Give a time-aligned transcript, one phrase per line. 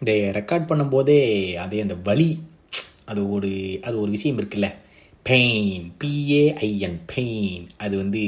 [0.00, 1.20] இந்த ரெக்கார்ட் பண்ணும்போதே
[1.64, 2.30] அதே அந்த வலி
[3.04, 3.50] அது ஒரு
[3.82, 4.68] அது ஒரு விஷயம் இருக்குல்ல.
[5.22, 8.22] பெயின் பிஏஐஎன் பெயின் அது வந்து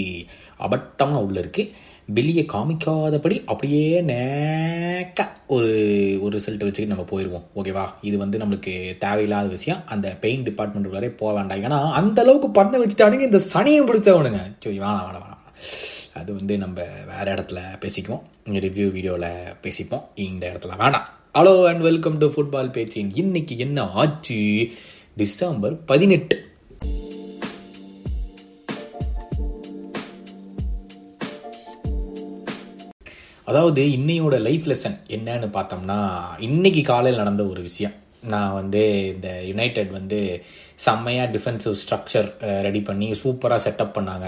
[0.66, 1.72] அபட்டமாக உள்ள இருக்குது
[2.16, 5.68] வெளியே காமிக்காதபடி அப்படியே நேக்க ஒரு
[6.22, 9.82] ஒரு ரிசல்ட் வச்சுக்கிட்டு நம்ம போயிடுவோம் ஓகேவா இது வந்து நம்மளுக்கு தேவையில்லாத விஷயம்.
[9.86, 11.62] அந்த பெயின் டிபார்ட்மெண்ட் வரே போக வேண்டாம்.
[11.62, 14.42] ஏன்னா அந்த அளவுக்கு பண்ண வச்சுட்டானுங்க இந்த சனியை பிடிச்சவனுங்க.
[14.64, 15.44] சரி வேணாம் வேணாம் வேணாம்
[16.20, 16.80] அது வந்து நம்ம
[17.12, 18.26] வேற இடத்துல பேசிக்குவோம்.
[18.66, 19.30] ரிவ்யூ வீடியோவில்
[19.64, 20.04] பேசிப்போம்.
[20.14, 21.08] இந்த இடத்துல வேணாம்.
[21.38, 24.38] Hello and welcome to football பேச்சின் இன்னைக்கு என்ன ஆச்சு?
[25.20, 26.36] டிசம்பர் பதினெட்டு.
[33.44, 36.00] அதாவது இன்னையோட லைஃப் லெசன் என்னன்னு பார்த்தோம்னா
[36.38, 37.94] இன்னைக்கு காலையில் நடந்த ஒரு விஷயம்.
[38.32, 38.82] நான் வந்து
[39.14, 40.42] இந்த யுனைடெட் வந்து
[40.86, 42.28] செம்மையாக டிஃபென்சிவ் ஸ்ட்ரக்சர்
[42.68, 44.26] ரெடி பண்ணி சூப்பராக செட்டப் பண்ணாங்க.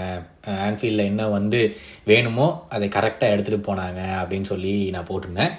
[0.69, 1.61] ஆன்ஃபீல்டில் என்ன வந்து
[2.05, 5.53] வேணுமோ அதை கரெக்டாக எடுத்துகிட்டு போனாங்க அப்படின்னு சொல்லி நான் போட்டிருந்தேன்.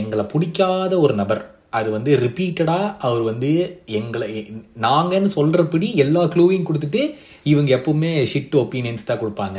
[0.00, 1.42] எங்களை பிடிக்காத ஒரு நபர்.
[1.78, 3.50] அது வந்து ரிப்பீட்டடாக அவர் வந்து
[3.98, 4.28] எங்களை
[4.86, 7.02] நாங்கன்னு சொல்கிறபடி எல்லா க்ளூவையும் கொடுத்துட்டு
[7.50, 9.58] இவங்க எப்பவுமே ஷிட் ஒப்பீனியன்ஸ் தான் கொடுப்பாங்க.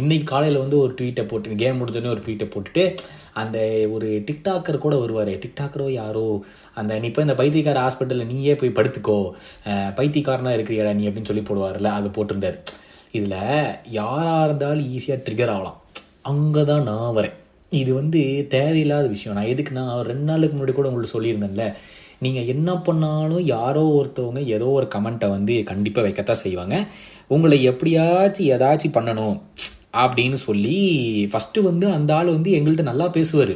[0.00, 2.84] இன்னைக்கு காலையில் வந்து ஒரு ட்வீட்டை போட்டு கேம் முடிஞ்சோடனே ஒரு ட்வீட்டை போட்டுட்டு
[3.42, 3.58] அந்த
[3.94, 5.32] ஒரு டிக்டாக்கர் கூட வருவார்.
[5.44, 6.24] டிக்டாக்கரோ யாரோ?
[6.74, 9.18] அந்த நீ இப்போ இந்த பைத்தியக்கார ஹாஸ்பிட்டலில் நீயே போய் படுத்துக்கோ.
[9.98, 11.08] பைத்தியக்காரனாக பைத்தியக்காரனா இருக்கிறியடா நீ?
[11.08, 12.58] அப்படின்னு சொல்லி போடுவார்ல அது போட்டிருந்தார்.
[13.18, 13.38] இதில்
[14.00, 15.78] யாராக இருந்தாலும் ஈஸியாக ட்ரிகர் ஆகலாம்.
[16.32, 17.36] அங்கே தான் நான் வரேன்.
[17.80, 18.20] இது வந்து
[18.54, 19.36] தேவையில்லாத விஷயம்.
[19.38, 21.66] நான் எதுக்கு நான் ரெண்டு நாளுக்கு முன்னாடி கூட உங்களுக்கு சொல்லியிருந்தேன்ல.
[22.24, 26.76] நீங்கள் என்ன பண்ணாலும் யாரோ ஒருத்தவங்க ஏதோ ஒரு கமெண்ட்டை வந்து கண்டிப்பாக வைக்கத்தான் செய்வாங்க.
[27.34, 29.38] உங்களை எப்படியாச்சும் ஏதாச்சும் பண்ணணும்
[30.04, 30.76] அப்படின்னு சொல்லி
[31.30, 33.54] ஃபஸ்ட்டு வந்து அந்த ஆள் வந்து எங்கள்கிட்ட நல்லா பேசுவார்.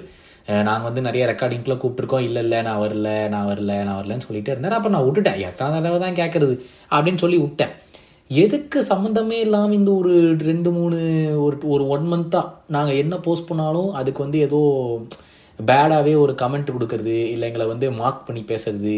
[0.66, 4.76] நாங்கள் வந்து நிறைய ரெக்கார்டிங்க்குலாம் கூப்பிட்ருக்கோம் இல்லை இல்லை நான் வரல நான் வரல நான் வரலன்னு சொல்லிட்டு இருந்தேன்
[4.78, 5.40] அப்போ நான் விட்டுட்டேன்.
[5.48, 6.54] எத்தனை தடவை தான் கேட்குறது
[6.94, 7.72] அப்படின்னு சொல்லி விட்டேன்.
[8.30, 10.96] எதுக்கு சம்மந்தமே இல்லாமல் இந்த ஒரு ரெண்டு மூணு
[11.42, 14.60] ஒரு ஒரு ஒன் மந்த்தாக நாங்கள் என்ன போஸ்ட் பண்ணாலும் அதுக்கு வந்து ஏதோ
[15.58, 18.96] பேடாகவே ஒரு கமெண்ட் கொடுக்கறது இல்லை எங்களை வந்து மார்க் பண்ணி பேசுறது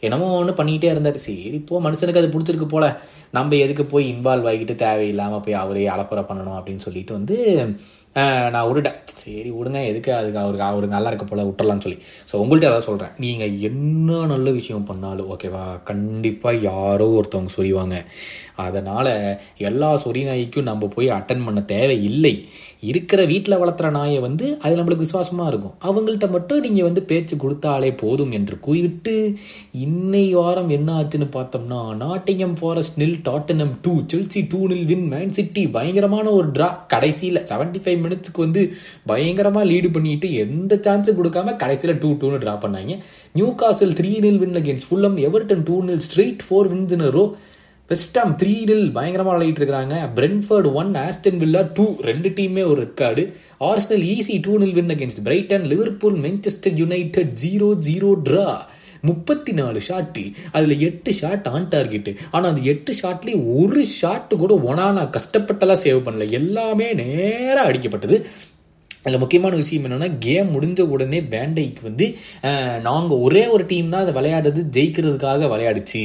[0.00, 1.16] என்னமோ ஒன்று பண்ணிக்கிட்டே இருந்தார்.
[1.16, 2.86] சரி இப்போ மனுஷனுக்கு அது பிடிச்சிருக்கு போல.
[3.30, 7.38] நம்ம எதுக்கு போய் இன்வால்வ் ஆகிட்டு தேவையில்லாமல் போய் அவரே அலப்புற பண்ணணும் அப்படின்னு சொல்லிட்டு வந்து
[8.54, 10.10] நான் விட்டுட்டேன் சரி விடுங்க எதுக்கு?
[10.18, 11.98] அதுக்கு அவருக்கு அவருக்கு நல்லா இருக்க போல விட்டுறலாம்னு சொல்லி.
[12.30, 17.96] ஸோ உங்கள்கிட்ட அதான் சொல்கிறேன் நீங்கள் என்ன நல்ல விஷயம் பண்ணாலும் ஓகேவா கண்டிப்பாக யாரோ ஒருத்தவங்க சொல்லிவாங்க
[18.66, 19.12] அதனால்
[19.70, 22.34] எல்லா சொறி நாய்க்கும் நம்ம போய் அட்டன் பண்ண தேவையில்லை.
[22.88, 25.74] இருக்கிற வீட்டில் வளர்த்துற நாயை வந்து அது நம்மளுக்கு விசுவாசமாக இருக்கும்.
[25.88, 29.14] அவங்கள்ட்ட மட்டும் நீங்கள் வந்து பேச்சு கொடுத்தாலே போதும் என்று கூறிவிட்டு
[29.84, 35.36] இன்னை வாரம் என்ன ஆச்சுன்னு பார்த்தோம்னா Nottingham Forest nil Tottenham two Chelsea two nil win Man
[35.38, 38.64] City பயங்கரமான ஒரு ட்ரா கடைசியில் செவன்டி ஃபைவ் மினிட்ஸ்க்கு வந்து
[39.12, 42.94] பயங்கரமாக லீடு பண்ணிட்டு எந்த சான்ஸும் கொடுக்காம கடைசியில் டூ டூன்னு ட்ரா பண்ணாங்க.
[43.62, 47.24] Newcastle three nil win against Fulham Everton two nil straight four wins in row
[47.90, 49.94] West Ham three nil பயங்கரமாக விளையாடிட்டு இருக்காங்க.
[50.16, 53.22] Brentford one Aston Villa two ரெண்டு டீமே ஒரு record
[53.68, 58.48] Arsenal easy two nil win against Brighton Liverpool Manchester United zero zero draw
[59.00, 64.60] முப்பத்தி நாலு shot அதில் எட்டு ஷாட் ஆன் டார்கெட்டு ஆனால் அந்த எட்டு ஷாட்லேயும் ஒரு ஷாட்டு கூட
[64.66, 66.30] ஒனானா கஷ்டப்பட்டெல்லாம் சேவ் பண்ணல.
[66.30, 68.24] எல்லாமே நேராக அடிக்கப்பட்டது.
[69.08, 72.06] அதில் முக்கியமான விஷயம் என்னென்னா கேம் முடிஞ்ச உடனே பேண்டைக்கு வந்து
[72.86, 76.02] நாங்கள் ஒரே ஒரு டீம் தான் அதை விளையாடுறது ஜெயிக்கிறதுக்காக விளையாடுச்சு.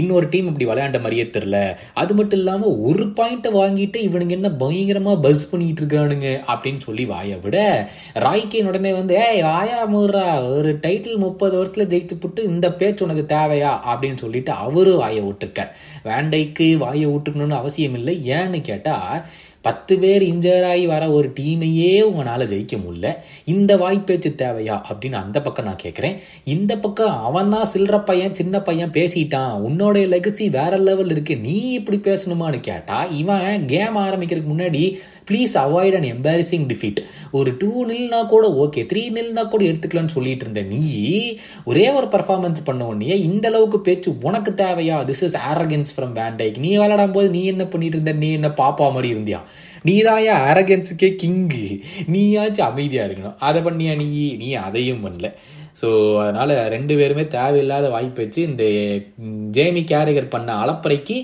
[0.00, 1.58] இன்னொரு டீம் இப்படி விளையாண்ட மாதிரியே தெரில
[2.02, 7.38] அது மட்டும் இல்லாமல் ஒரு பாயிண்ட்டை வாங்கிட்டு இவனுங்க என்ன பயங்கரமாக பஸ் பண்ணிட்டு இருக்கானுங்க அப்படின்னு சொல்லி வாயை
[7.44, 7.56] விட
[8.26, 10.26] ராய்கேன் உடனே வந்து ஏய் வாயா முர்ரா
[10.56, 13.72] ஒரு டைட்டில் முப்பது வருஷத்தில் ஜெயிச்சு புட்டு இந்த பேச்சு உனக்கு தேவையா?
[13.92, 15.72] அப்படின்னு சொல்லிட்டு அவரும் வாயை விட்டுருக்கார்.
[16.08, 18.16] வேண்டைக்கு வாயை விட்டுக்கணும்னு அவசியம் இல்லை.
[18.36, 19.18] ஏன்னு கேட்டால்
[19.64, 23.08] பத்து பேர் இன்ஜர் ஆகி வர ஒரு டீமையே உங்களால் ஜெயிக்க முடியல.
[23.44, 24.76] இந்த வாய்ப்பேச்சு தேவையா?
[24.90, 29.52] அப்படின்னு அந்த பக்கம் நான் கேட்குறேன் இந்த பக்கம் அவன் தான் சில்லற பையன் சின்ன பையன் பேசிட்டான்.
[29.68, 31.36] உன்னோட லெகசி வேற லெவல் இருக்கு.
[31.36, 34.84] நீ இப்படி பேசணுமான்னு கேட்டால் இவன் கேம் ஆரம்பிக்கிறதுக்கு முன்னாடி
[35.28, 37.00] please avoid and embarrassing defeat
[37.38, 40.82] ஒரு டூ நில்னா கூட ஓகே த்ரீ நில்னா கூட எடுத்துக்கலாம்னு சொல்லிட்டு இருந்த நீ
[41.70, 44.96] ஒரே ஒரு பர்ஃபார்மன்ஸ் பண்ண உடனே இந்த அளவுக்கு பேச்சு உனக்கு தேவையா?
[45.10, 48.14] திஸ் இஸ் ஆரகன்ஸ் ஃப்ரம் பேண்டைக் நீ விளையாடும் போது நீ என்ன பண்ணிட்டு இருந்த?
[48.24, 49.40] நீ என்ன பாப்பா மாதிரி இருந்தியா?
[49.88, 51.64] நீ தான் ஏன் அரகன்ஸுக்கே கிங்கு
[52.12, 53.38] நீயாச்சும் அமைதியாக இருக்கணும்.
[53.48, 54.08] அதை பண்ணியா நீ?
[54.42, 55.30] நீ அதையும் பண்ணல.
[55.80, 55.88] ஸோ
[56.22, 58.64] அதனால் ரெண்டு பேருமே தேவையில்லாத வாய்ப்பு வச்சு இந்த
[59.56, 61.16] ஜேமி கேரிகர் பண்ண அளப்பறைக்கு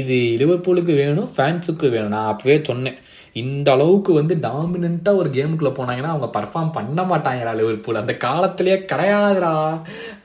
[0.00, 2.14] இது லிவர்பூலுக்கு வேணும் ஃபேன்ஸுக்கு வேணும்.
[2.16, 2.98] நான் அப்பவே சொன்னேன்.
[3.40, 9.52] இந்த அளவுக்கு வந்து டாமினண்ட்டாக ஒரு கேமுக்குள்ளே போனாங்கன்னா அவங்க பர்ஃபார்ம் பண்ண மாட்டாங்கடா லிவர்பூல் அந்த காலத்திலேயே கிடையாதுடா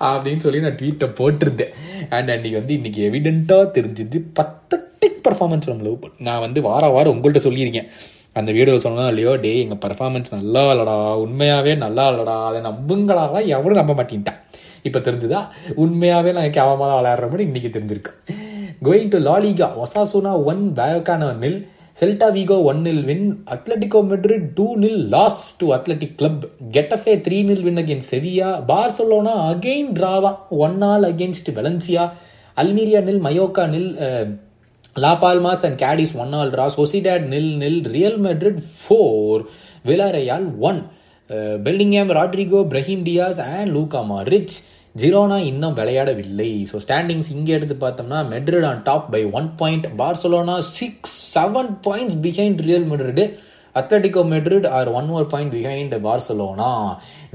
[0.10, 1.74] அப்படின்னு சொல்லி நான் ட்வீட்டை போட்டிருந்தேன்.
[2.16, 7.44] அண்ட் அன்னைக்கு வந்து இன்றைக்கி எவிடென்ட்டாக தெரிஞ்சுது பத்தட்டிக் பர்ஃபார்மன்ஸ் நம்ம லிவர்பூல் நான் வந்து வார வாரம் உங்கள்கிட்ட
[7.48, 7.90] சொல்லியிருக்கேன்.
[8.40, 13.24] அந்த வீடியோவில் சொன்னா இல்லையோ டே எங்கள் பர்ஃபார்மன்ஸ் நல்லா இல்லடா உண்மையாகவே நல்லா இல்லடா அதை நம்புங்களா
[13.56, 14.42] எவரும் நம்ப மாட்டேன்ட்டான்.
[14.88, 15.40] இப்போ தெரிஞ்சுதா?
[15.84, 18.12] உண்மையாகவே நான் கேவமாக தான் விளையாடுற மாதிரி இன்றைக்கி தெரிஞ்சிருக்கு.
[18.86, 21.60] Going to La Liga Osasuna one பேக்கான nil
[21.98, 23.24] Celta Vigo one nil win
[23.54, 26.44] Atletico Madrid two nil loss to Athletic Club
[26.76, 32.04] Getafe three nil win again Sevilla Barcelona again draw தான் one all against Valencia
[32.58, 33.90] Almeria nil Mallorca nil
[34.96, 39.42] Las Palmas and Cadiz one all draw Sociedad nil nil Real Madrid four
[39.86, 40.80] Villarreal one
[41.66, 44.56] Bellingham Rodrygo Brahim Diaz and Luka Modric
[45.02, 46.50] Girona இன்னும் விளையாடவில்லை.
[46.72, 52.18] So standings இங்கே எடுத்து பார்த்தோம்னா Madrid on top by one point Barcelona six seven points
[52.26, 53.26] behind Real Madrid
[53.76, 56.70] Atletico Madrid are one or point behind Barcelona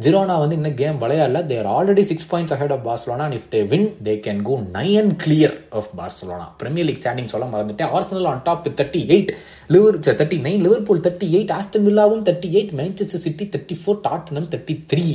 [0.05, 1.41] Girona வந்து இன்னும் game விளையாடல.
[1.51, 5.57] They're already six points ahead of Barcelona if they win they can go nine clear
[5.81, 9.33] of Barcelona Premier League standing சொல்ல மறந்துட்டேன் Arsenal on top with thirty eight
[9.75, 14.49] Liver thirty nine Liverpool thirty eight Aston வில்லாவும் thirty eight Manchester City thirty four Tottenham
[14.55, 15.07] thirty three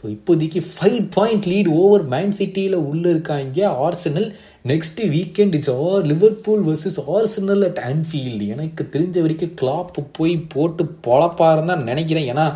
[0.00, 4.28] so இப்போதைக்கு five point lead over Man சிட்டியில் உள்ள இருக்காங்க Arsenal
[4.68, 10.84] next weekend it's are Liverpool versus Arsenal at Anfield எனக்கு தெரிஞ்ச வரைக்கும் clap போய் போட்டு
[11.06, 12.28] பொழப்பாருன்னு தான் நினைக்கிறேன்.
[12.32, 12.46] ஏன்னா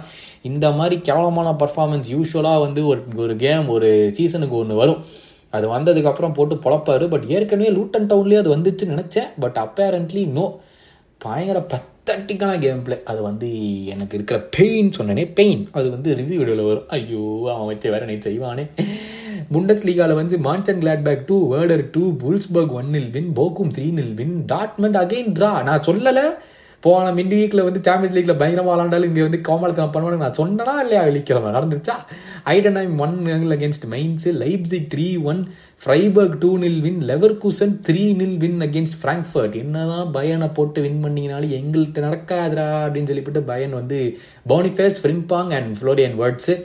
[0.51, 5.03] இந்த மாதிரி கேவலமான பர்ஃபார்மன்ஸ் யூஸ்வலாக வந்து ஒரு ஒரு கேம் ஒரு சீசனுக்கு ஒன்று வரும்.
[5.57, 7.07] அது வந்ததுக்கப்புறம் போட்டு பொழப்பாரு.
[7.13, 9.31] பட் ஏற்கனவே லூட்டன் டவுன்லேயே அது வந்துச்சுன்னு நினச்சேன்.
[9.45, 10.47] பட் அப்பேரண்ட்லி நோ
[11.25, 13.49] பயங்கர பத்தட்டிக்கான கேம் பிளே அது வந்து
[13.93, 15.25] எனக்கு இருக்கிற பெயின் சொன்னேனே.
[15.39, 16.89] பெயின் அது வந்து ரிவ்யூ வீடியோவில் வரும்.
[16.97, 17.23] ஐயோ
[17.55, 18.65] அவன் வச்சு வேற நீ செய்வானே.
[19.55, 20.37] புண்டஸ் லீகாவில் வந்து
[20.83, 25.51] Monchengladbach two Werder two Wolfsburg one nil win Bochum three nil win Dortmund again draw
[25.69, 26.27] நான் சொல்லலை.
[26.85, 31.01] போன மிட் வீக்கில் வந்து சாம்பியன்ஸ் லீக்ல பயங்கரமாக விளாண்டாலும் இங்கே வந்து கோமலத்தனம் பண்ணுவானு நான் சொன்னனா இல்லையா
[31.07, 31.51] வெள்ளிக்கிழமை?
[31.57, 31.95] நடந்துச்சா
[32.55, 33.17] Heidenheim one
[33.57, 35.41] against Mainz Leipzig three one
[35.85, 37.01] Freiburg two nil win
[37.45, 43.43] Leverkusen three nil win against Frankfurt என்னதான் பயனை போட்டு வின் பண்ணிங்கனாலும் எங்கள்கிட்ட நடக்காதரா அப்படின்னு சொல்லிவிட்டு
[43.53, 43.99] பயன் வந்து
[44.53, 46.57] Boniface Frimpong and Florian Wirtz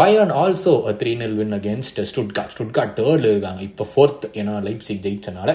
[0.00, 0.72] Bayern also
[1.02, 3.62] three nil win against Stuttgart Stuttgart தேர்டில் இருக்காங்க.
[3.62, 5.50] இப்போ fourth ஏன்னா லைப்ஸிக் ஜெயிச்சனால.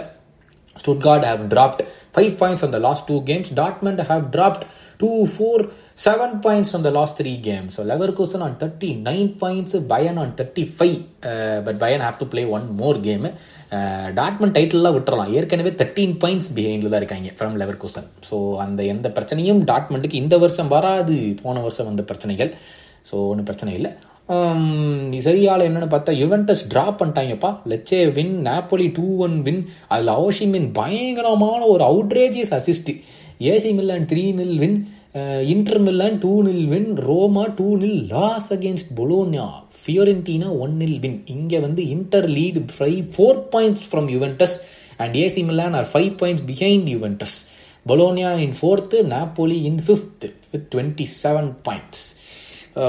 [0.75, 1.81] Stuttgart have dropped
[2.13, 3.49] 5 points on the last two games.
[3.51, 4.63] Dortmund have dropped
[4.99, 7.75] 2, 4, 7 points from the last three games.
[7.75, 11.03] So Leverkusen on 39 points, Bayern on 35.
[11.23, 13.27] Uh, but Bayern have to play one more game.
[14.17, 19.07] Dortmund டைட்டில்லாம் விட்டுறலாம் ஏற்கனவே thirteen points பிஹைண்டில் தான் இருக்காங்க from lever cousin so அந்த எந்த
[19.09, 22.51] பிரச்சனையும் டாட்மெண்ட்டுக்கு இந்த வருஷம் வராது போன வருஷம் வந்த பிரச்சனைகள்
[23.09, 23.91] ஸோ ஒன்றும் பிரச்சனை இல்லை
[25.19, 27.51] சரியால் என்னன்னு பார்த்தா Juventus drop பண்ணிட்டாங்கப்பா.
[27.71, 32.91] Lecce win Napoli two one win அதில் அவசியமின் பயங்கரமான ஒரு outrageous assist
[33.51, 34.77] AC Milan three nil win
[35.45, 39.45] Inter Milan two nil win Roma two nil loss against Bologna
[39.81, 44.55] Fiorentina one nil win இங்கே வந்து Inter lead five four points from Juventus
[44.97, 47.37] and AC Milan are five points behind Juventus
[47.85, 52.05] Bologna in fourth Napoli in fifth with twenty seven points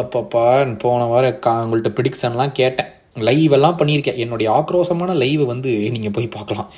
[0.03, 0.45] அப்பப்பா
[0.85, 2.91] போன வாரம் கா உங்கள்கிட்ட ப்ரிடிக்ஷன்லாம் கேட்டேன்.
[3.27, 4.21] Live எல்லாம் பண்ணியிருக்கேன்.
[4.23, 6.71] என்னுடைய ஆக்ரோஷமான லைவ் வந்து நீங்கள் போய் பார்க்கலாம்.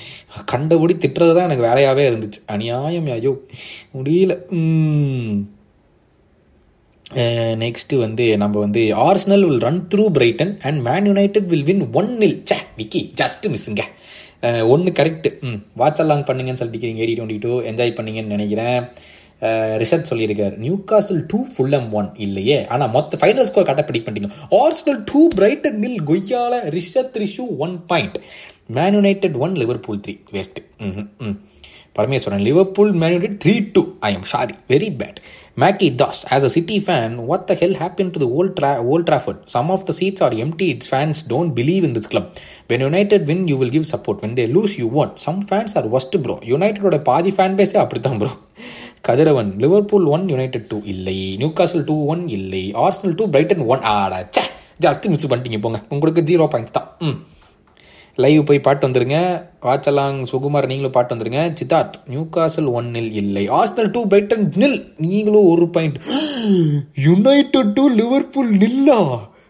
[0.53, 2.41] கண்டபடி திட்டுறது தான் எனக்கு வேலையாகவே இருந்துச்சு.
[2.55, 3.33] அநியாயம் ஐயோ
[3.99, 4.35] முடியல.
[7.65, 12.11] நெக்ஸ்ட்டு வந்து நம்ம வந்து Arsenal will run through Brighton and Man United will win one
[12.23, 13.85] nil say Vicky just மிஸ்ஸுங்க
[14.73, 18.81] ஒன்று கரெக்டு ம் வாட்ச் அலாங் பண்ணுங்கன்னு சொல்லிட்டு எயிட்டி டுவெண்ட்டி டூ என்ஜாய் பண்ணிங்கன்னு நினைக்கிறேன்.
[19.77, 24.07] ரிஷத் சொல்லியிருக்கார் நியூ காசில் டூ ஃபுல் ஃபுல்லம் ஒன் இல்லையே ஆனால் மொத்த ஃபைனல் ஸ்கோர் கரெக்டாக பிடிக்
[24.07, 28.17] பண்ணிட்டீங்க ஆர்ஸ்னல் டூ பிரைட்டன் நில் கொய்யால Rishad Rishu one point
[28.77, 31.37] Man United one Liverpool three waste hmm hmm
[31.97, 35.19] Parameswaran Liverpool Man United three two I am sorry very bad
[35.57, 39.41] மேக்கி Das as a City fan what the hell happen to Old draw Old Trafford
[39.55, 42.29] some of the seats are empty its fans don't believe in this club
[42.71, 45.89] when United win you will give support when they lose you what some fans are
[45.93, 48.33] worst bro யுனைடெடோட பாதி fan பேஸே அப்படி தான் bro
[49.09, 51.37] Kathiravan Liverpool one United two இல்லை.
[51.37, 52.65] Newcastle two one இல்லை.
[52.85, 54.43] Arsenal two Brighton one ஆடா சே
[54.81, 55.81] ஜாஸ்தி miss பண்ணிட்டீங்க போங்க.
[55.89, 56.89] உங்களுக்கு ஜீரோ பாயிண்ட்ஸ் தான்.
[57.01, 57.17] ம்.
[58.19, 59.19] லைவ் போய் பாட்டு வந்துருங்க.
[59.63, 61.43] வாச்சலாங் சுகுமார் நீங்களும் பாட்டு வந்துருங்க.
[61.59, 63.45] Siddharth new castle one nil இல்லை.
[63.51, 65.99] ஆர்ஸ்னல் டூ பிரைட்டன் நில் நீங்களும் ஒரு பாயிண்ட்
[67.05, 69.01] யுனைடெட் டூ லிவர்பூல் நில்லா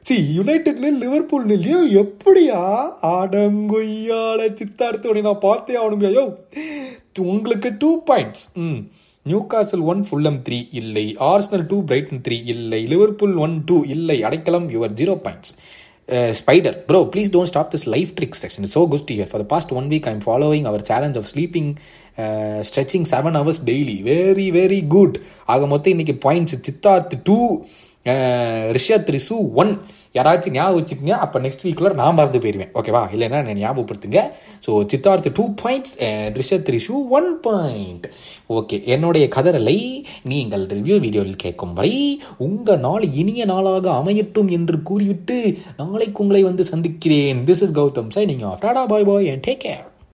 [0.02, 1.66] சி யுனைடெட் நில் லிவர்பூல் நில்
[2.02, 2.60] எப்படியா?
[3.12, 6.26] அடங்கொய்யால சித்தார்த்தோட நான் பார்த்தே ஆகணும் ஐயோ
[7.26, 8.78] உங்களுக்கு டூ பாயிண்ட்ஸ் ம்.
[9.26, 14.66] நியூகாசல் ஒன் ஃபுல்லம் த்ரீ இல்லை ஆர்ஸ்னல் டூ பிரைட்டன் த்ரீ இல்லை லிவர்பூல் ஒன் டூ இல்லை Adaikalam
[14.74, 15.52] your zero points
[16.38, 19.42] Spider bro please don't stop this life trick section it's so good to hear for
[19.42, 21.70] the past one week I following our challenge of sleeping
[22.68, 27.38] stretching seven hours daily very very good ஆக மொத்தம் இன்னைக்கு points Siddharth two
[28.72, 29.72] Rishad Rishu one
[30.14, 34.20] யாராச்சும் ஞாபகம் வச்சுக்கோங்க அப்போ next வீக்குள்ள நான் மறந்து போயிடுவேன் ஓகேவா இல்லைன்னா நான் ஞாபகப்படுத்துங்க.
[34.66, 35.94] So Siddharth two points
[36.38, 38.06] Rishad Rishu one point
[38.58, 39.78] okay என்னுடைய கதறலை
[40.32, 41.94] நீங்கள் ரிவ்யூ வீடியோவில் கேட்கும் வரை
[42.48, 45.38] உங்கள் நாள் இனிய நாளாக அமையட்டும் என்று கூறிவிட்டு
[45.82, 47.44] நாளைக்கு உங்களை வந்து சந்திக்கிறேன்.
[47.50, 49.84] திஸ் இஸ் கௌதம் சார் நீங்கள் tata bye bye and take care